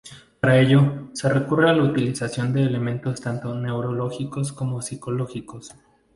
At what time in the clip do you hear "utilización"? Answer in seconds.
1.83-2.53